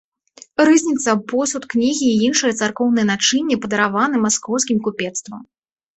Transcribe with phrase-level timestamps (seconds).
[0.67, 5.41] Рызніца, посуд, кнігі і іншае царкоўнае начынне падараваны маскоўскім купецтвам.